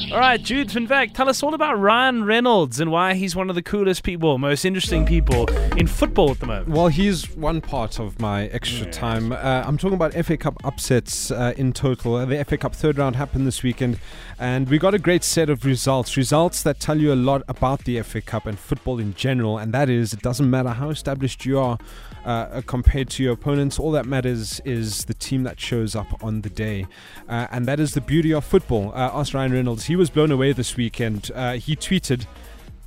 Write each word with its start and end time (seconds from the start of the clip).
All 0.00 0.20
right, 0.20 0.40
Jude 0.40 0.70
Van 0.70 0.86
Veck, 0.86 1.12
tell 1.12 1.28
us 1.28 1.42
all 1.42 1.54
about 1.54 1.78
Ryan 1.78 2.24
Reynolds 2.24 2.78
and 2.78 2.90
why 2.90 3.14
he's 3.14 3.34
one 3.34 3.50
of 3.50 3.56
the 3.56 3.62
coolest 3.62 4.04
people, 4.04 4.38
most 4.38 4.64
interesting 4.64 5.04
people 5.04 5.46
in 5.76 5.86
football 5.86 6.30
at 6.30 6.38
the 6.38 6.46
moment. 6.46 6.68
Well, 6.68 6.86
he's 6.86 7.28
one 7.36 7.60
part 7.60 7.98
of 7.98 8.18
my 8.20 8.46
extra 8.46 8.86
time. 8.90 9.32
Uh, 9.32 9.64
I'm 9.66 9.76
talking 9.76 9.96
about 9.96 10.14
FA 10.14 10.36
Cup 10.36 10.64
upsets 10.64 11.30
uh, 11.30 11.52
in 11.56 11.72
total. 11.72 12.24
The 12.24 12.42
FA 12.44 12.56
Cup 12.56 12.74
third 12.74 12.96
round 12.96 13.16
happened 13.16 13.46
this 13.46 13.62
weekend, 13.62 13.98
and 14.38 14.68
we 14.68 14.78
got 14.78 14.94
a 14.94 14.98
great 14.98 15.24
set 15.24 15.50
of 15.50 15.64
results. 15.64 16.16
Results 16.16 16.62
that 16.62 16.80
tell 16.80 16.98
you 16.98 17.12
a 17.12 17.16
lot 17.16 17.42
about 17.48 17.84
the 17.84 18.00
FA 18.02 18.20
Cup 18.20 18.46
and 18.46 18.58
football 18.58 18.98
in 18.98 19.14
general, 19.14 19.58
and 19.58 19.74
that 19.74 19.90
is 19.90 20.12
it 20.12 20.22
doesn't 20.22 20.48
matter 20.48 20.70
how 20.70 20.90
established 20.90 21.44
you 21.44 21.58
are 21.58 21.76
uh, 22.24 22.60
compared 22.66 23.10
to 23.10 23.22
your 23.22 23.32
opponents. 23.32 23.78
All 23.78 23.90
that 23.92 24.06
matters 24.06 24.60
is 24.64 25.06
the 25.06 25.14
team 25.14 25.42
that 25.44 25.58
shows 25.58 25.96
up 25.96 26.22
on 26.22 26.42
the 26.42 26.50
day. 26.50 26.86
Uh, 27.28 27.46
and 27.50 27.66
that 27.66 27.80
is 27.80 27.94
the 27.94 28.00
beauty 28.00 28.32
of 28.32 28.44
football. 28.44 28.92
Uh, 28.92 29.10
ask 29.14 29.34
Ryan 29.34 29.52
Reynolds. 29.52 29.87
He 29.88 29.96
was 29.96 30.10
blown 30.10 30.30
away 30.30 30.52
this 30.52 30.76
weekend. 30.76 31.30
Uh, 31.34 31.54
he 31.54 31.74
tweeted, 31.74 32.26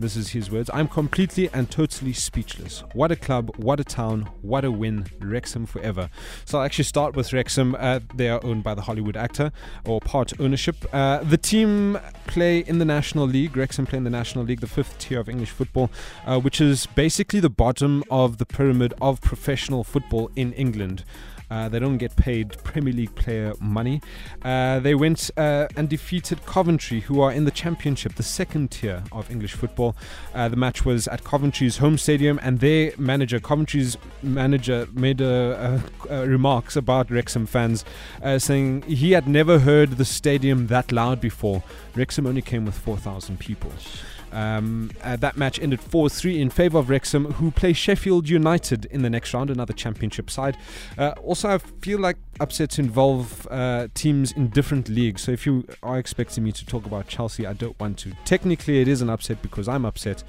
this 0.00 0.16
is 0.16 0.30
his 0.30 0.50
words. 0.50 0.68
I'm 0.74 0.88
completely 0.88 1.48
and 1.52 1.70
totally 1.70 2.12
speechless. 2.12 2.82
What 2.92 3.12
a 3.12 3.16
club, 3.16 3.54
what 3.56 3.78
a 3.78 3.84
town, 3.84 4.28
what 4.42 4.64
a 4.64 4.72
win. 4.72 5.06
Wrexham 5.20 5.64
forever. 5.64 6.10
So 6.44 6.58
I'll 6.58 6.64
actually 6.64 6.86
start 6.86 7.14
with 7.14 7.32
Wrexham. 7.32 7.76
Uh, 7.78 8.00
they 8.16 8.28
are 8.28 8.44
owned 8.44 8.64
by 8.64 8.74
the 8.74 8.82
Hollywood 8.82 9.16
actor 9.16 9.52
or 9.84 10.00
part 10.00 10.32
ownership. 10.40 10.74
Uh, 10.92 11.18
the 11.18 11.38
team 11.38 12.00
play 12.26 12.58
in 12.58 12.80
the 12.80 12.84
National 12.84 13.28
League. 13.28 13.56
Wrexham 13.56 13.86
play 13.86 13.98
in 13.98 14.02
the 14.02 14.10
National 14.10 14.44
League, 14.44 14.60
the 14.60 14.66
fifth 14.66 14.98
tier 14.98 15.20
of 15.20 15.28
English 15.28 15.50
football, 15.50 15.92
uh, 16.26 16.40
which 16.40 16.60
is 16.60 16.86
basically 16.86 17.38
the 17.38 17.48
bottom 17.48 18.02
of 18.10 18.38
the 18.38 18.44
pyramid 18.44 18.92
of 19.00 19.20
professional 19.20 19.84
football 19.84 20.32
in 20.34 20.52
England. 20.54 21.04
Uh, 21.50 21.68
they 21.68 21.78
don't 21.78 21.98
get 21.98 22.14
paid 22.16 22.50
Premier 22.64 22.92
League 22.92 23.14
player 23.14 23.54
money. 23.60 24.00
Uh, 24.42 24.80
they 24.80 24.94
went 24.94 25.30
uh, 25.36 25.66
and 25.76 25.88
defeated 25.88 26.44
Coventry, 26.46 27.00
who 27.00 27.20
are 27.20 27.32
in 27.32 27.44
the 27.44 27.50
Championship, 27.50 28.14
the 28.14 28.22
second 28.22 28.70
tier 28.70 29.02
of 29.12 29.30
English 29.30 29.54
football. 29.54 29.96
Uh, 30.34 30.48
the 30.48 30.56
match 30.56 30.84
was 30.84 31.08
at 31.08 31.24
Coventry's 31.24 31.78
home 31.78 31.98
stadium, 31.98 32.38
and 32.42 32.60
their 32.60 32.92
manager, 32.98 33.40
Coventry's 33.40 33.96
manager, 34.22 34.86
made 34.92 35.20
a, 35.20 35.82
a, 36.08 36.22
a 36.22 36.26
remarks 36.26 36.76
about 36.76 37.10
Wrexham 37.10 37.46
fans, 37.46 37.84
uh, 38.22 38.38
saying 38.38 38.82
he 38.82 39.12
had 39.12 39.26
never 39.26 39.58
heard 39.60 39.92
the 39.92 40.04
stadium 40.04 40.66
that 40.68 40.92
loud 40.92 41.20
before. 41.20 41.62
Wrexham 41.94 42.26
only 42.26 42.42
came 42.42 42.64
with 42.64 42.76
4,000 42.76 43.38
people. 43.38 43.72
Um, 44.32 44.90
uh, 45.02 45.16
that 45.16 45.36
match 45.36 45.58
ended 45.58 45.80
4 45.80 46.08
3 46.08 46.40
in 46.40 46.50
favour 46.50 46.78
of 46.78 46.90
Wrexham, 46.90 47.32
who 47.32 47.50
play 47.50 47.72
Sheffield 47.72 48.28
United 48.28 48.84
in 48.86 49.02
the 49.02 49.10
next 49.10 49.32
round, 49.34 49.50
another 49.50 49.72
championship 49.72 50.30
side. 50.30 50.56
Uh, 50.96 51.14
also, 51.22 51.48
I 51.48 51.58
feel 51.58 51.98
like 51.98 52.16
upsets 52.40 52.78
involve 52.78 53.46
uh, 53.50 53.88
teams 53.94 54.32
in 54.32 54.48
different 54.48 54.88
leagues. 54.88 55.22
So 55.22 55.32
if 55.32 55.46
you 55.46 55.66
are 55.82 55.98
expecting 55.98 56.44
me 56.44 56.52
to 56.52 56.66
talk 56.66 56.86
about 56.86 57.08
Chelsea, 57.08 57.46
I 57.46 57.52
don't 57.52 57.78
want 57.80 57.98
to. 57.98 58.12
Technically, 58.24 58.80
it 58.80 58.88
is 58.88 59.02
an 59.02 59.10
upset 59.10 59.42
because 59.42 59.68
I'm 59.68 59.84
upset. 59.84 60.24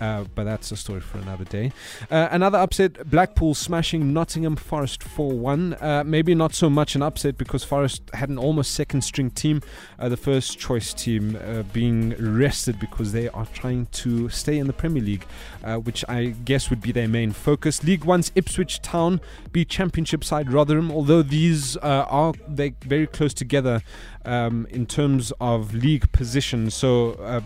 Uh, 0.00 0.24
but 0.34 0.44
that's 0.44 0.72
a 0.72 0.76
story 0.76 1.00
for 1.00 1.18
another 1.18 1.44
day. 1.44 1.72
Uh, 2.10 2.28
another 2.30 2.58
upset 2.58 3.08
Blackpool 3.08 3.54
smashing 3.54 4.12
Nottingham 4.12 4.56
Forest 4.56 5.02
4 5.02 5.32
1. 5.32 5.74
Uh, 5.74 6.02
maybe 6.04 6.34
not 6.34 6.54
so 6.54 6.68
much 6.68 6.94
an 6.94 7.02
upset 7.02 7.38
because 7.38 7.64
Forest 7.64 8.02
had 8.12 8.28
an 8.28 8.38
almost 8.38 8.72
second 8.72 9.02
string 9.02 9.30
team, 9.30 9.62
uh, 9.98 10.08
the 10.08 10.16
first 10.16 10.58
choice 10.58 10.92
team 10.92 11.38
uh, 11.42 11.62
being 11.72 12.14
rested 12.18 12.80
because 12.80 13.12
they 13.12 13.28
are 13.28 13.46
trying 13.52 13.86
to 13.86 14.28
stay 14.28 14.58
in 14.58 14.66
the 14.66 14.72
Premier 14.72 15.02
League, 15.02 15.26
uh, 15.62 15.76
which 15.76 16.04
I 16.08 16.34
guess 16.44 16.70
would 16.70 16.80
be 16.80 16.92
their 16.92 17.08
main 17.08 17.32
focus. 17.32 17.84
League 17.84 18.04
One's 18.04 18.32
Ipswich 18.34 18.82
Town 18.82 19.20
beat 19.52 19.68
Championship 19.68 20.24
side 20.24 20.52
Rotherham, 20.52 20.90
although 20.90 21.22
these 21.22 21.53
are 21.76 22.32
they 22.48 22.74
very 22.82 23.06
close 23.06 23.34
together 23.34 23.82
um, 24.24 24.66
in 24.70 24.86
terms 24.86 25.32
of 25.40 25.74
league 25.74 26.10
position. 26.12 26.70
So 26.70 27.42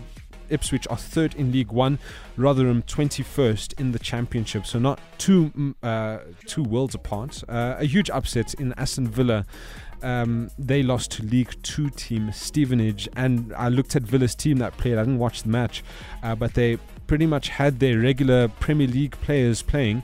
Ipswich 0.49 0.87
are 0.89 0.97
third 0.97 1.35
in 1.35 1.51
League 1.51 1.71
One, 1.71 1.99
Rotherham 2.37 2.83
21st 2.83 3.79
in 3.79 3.91
the 3.91 3.99
Championship. 3.99 4.65
So 4.65 4.79
not 4.79 4.99
two 5.17 5.51
mm, 5.51 5.75
uh, 5.83 6.19
two 6.45 6.63
worlds 6.63 6.95
apart. 6.95 7.43
Uh, 7.47 7.75
a 7.77 7.85
huge 7.85 8.09
upset 8.09 8.53
in 8.55 8.73
Aston 8.73 9.07
Villa. 9.07 9.45
Um, 10.01 10.49
they 10.57 10.81
lost 10.81 11.11
to 11.11 11.23
League 11.23 11.55
Two 11.61 11.89
team 11.89 12.31
Stevenage, 12.31 13.09
and 13.15 13.53
I 13.53 13.69
looked 13.69 13.95
at 13.95 14.03
Villa's 14.03 14.35
team 14.35 14.57
that 14.59 14.77
played. 14.77 14.97
I 14.97 15.01
didn't 15.01 15.19
watch 15.19 15.43
the 15.43 15.49
match, 15.49 15.83
uh, 16.23 16.35
but 16.35 16.53
they 16.53 16.77
pretty 17.07 17.25
much 17.25 17.49
had 17.49 17.79
their 17.79 17.99
regular 17.99 18.47
Premier 18.47 18.87
League 18.87 19.19
players 19.21 19.61
playing. 19.61 20.03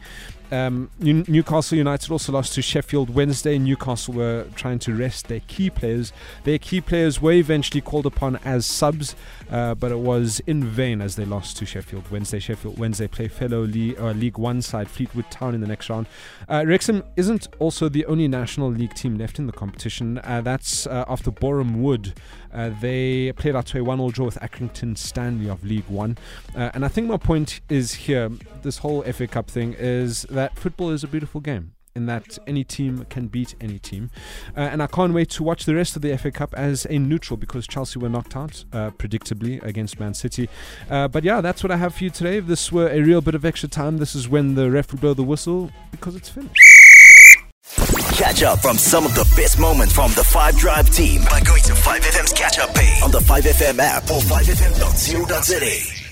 Um, 0.52 0.90
Newcastle 1.00 1.78
United 1.78 2.12
also 2.12 2.32
lost 2.32 2.54
to 2.54 2.62
Sheffield 2.62 3.14
Wednesday. 3.14 3.58
Newcastle 3.58 4.14
were 4.14 4.46
trying 4.56 4.80
to 4.80 4.96
rest 4.96 5.28
their 5.28 5.42
key 5.42 5.70
players. 5.70 6.14
Their 6.44 6.60
key 6.60 6.82
players 6.82 7.22
were 7.22 7.34
eventually 7.34 7.82
called 7.82 8.06
upon 8.06 8.38
as 8.38 8.66
subs, 8.66 9.16
uh, 9.52 9.76
but 9.76 9.92
it 9.92 10.00
was 10.00 10.42
in 10.48 10.64
vain 10.64 11.02
as 11.02 11.16
they 11.16 11.26
lost 11.26 11.58
to 11.58 11.66
Sheffield 11.66 12.10
Wednesday. 12.12 12.40
Sheffield 12.40 12.78
Wednesday 12.78 13.08
play 13.08 13.28
fellow 13.28 13.62
League, 13.62 14.00
uh, 14.00 14.12
League 14.12 14.38
One 14.38 14.62
side 14.62 14.90
Fleetwood 14.90 15.30
Town 15.32 15.56
in 15.56 15.62
the 15.62 15.68
next 15.68 15.90
round. 15.90 16.08
Uh, 16.48 16.64
Wrexham 16.66 17.04
isn't 17.16 17.48
also 17.60 17.90
the 17.90 18.06
only 18.06 18.28
National 18.28 18.70
League 18.70 18.94
team 18.94 19.18
left 19.18 19.40
in 19.40 19.48
the 19.48 19.54
competition. 19.54 20.20
Uh, 20.20 20.42
that's 20.42 20.88
uh, 20.88 21.06
after 21.08 21.32
Boreham 21.32 21.82
Wood. 21.82 22.14
Uh, 22.54 22.72
they 22.80 23.34
played 23.34 23.54
out 23.54 23.66
to 23.66 23.80
a 23.80 23.84
one-all 23.84 24.12
draw 24.12 24.26
with 24.26 24.38
Accrington 24.40 24.98
Stanley 24.98 25.50
of 25.50 25.62
League 25.66 25.88
One. 25.90 26.18
and 26.56 26.86
I 26.86 26.88
think 26.88 27.08
my 27.08 27.18
point 27.18 27.60
is 27.68 27.94
here, 27.94 28.30
this 28.62 28.78
whole 28.78 29.02
FA 29.04 29.28
Cup 29.28 29.50
thing, 29.50 29.76
is 29.78 30.26
that 30.36 30.58
football 30.58 30.92
is 30.92 31.04
a 31.04 31.08
beautiful 31.08 31.42
game 31.42 31.74
in 31.96 32.06
that 32.08 32.38
any 32.46 32.64
team 32.64 33.06
can 33.10 33.28
beat 33.28 33.56
any 33.62 33.80
team. 33.80 34.12
Uh, 34.56 34.62
and 34.62 34.84
I 34.84 34.88
can't 34.88 35.14
wait 35.14 35.30
to 35.32 35.44
watch 35.44 35.66
the 35.66 35.74
rest 35.74 35.96
of 35.96 36.02
the 36.02 36.16
FA 36.18 36.32
Cup 36.32 36.54
as 36.56 36.86
a 36.90 37.00
neutral 37.00 37.38
because 37.38 37.66
Chelsea 37.66 37.98
were 37.98 38.10
knocked 38.10 38.36
out 38.36 38.66
uh, 38.74 38.92
predictably 38.92 39.64
against 39.64 40.00
Man 40.00 40.14
City. 40.14 40.50
Uh, 40.90 41.08
but 41.08 41.24
yeah, 41.24 41.42
that's 41.42 41.64
what 41.64 41.72
I 41.72 41.78
have 41.78 41.96
for 41.96 42.04
you 42.04 42.10
today. 42.10 42.38
If 42.38 42.48
this 42.48 42.72
were 42.72 42.90
a 42.90 43.02
real 43.02 43.22
bit 43.22 43.36
of 43.36 43.46
extra 43.46 43.70
time, 43.70 43.98
this 43.98 44.14
is 44.14 44.28
when 44.28 44.56
the 44.56 44.70
ref 44.70 44.92
will 44.92 45.00
blow 45.00 45.14
the 45.14 45.24
whistle 45.24 45.72
because 45.92 46.16
it's 46.16 46.30
finished. 46.30 46.62
Catch 48.16 48.44
up 48.44 48.60
from 48.60 48.78
some 48.78 49.06
of 49.06 49.14
the 49.16 49.26
best 49.36 49.60
moments 49.60 49.94
from 49.94 50.12
the 50.14 50.24
5 50.24 50.58
Drive 50.58 50.90
team 50.90 51.22
by 51.30 51.42
going 51.42 51.64
to 51.64 51.74
5FM's 51.74 52.34
catch 52.34 52.60
up 52.60 52.74
page 52.74 53.02
on 53.04 53.12
the 53.12 53.20
5FM 53.20 53.80
app 53.80 54.04
or 54.04 54.22
5FM.co.za. 54.22 56.05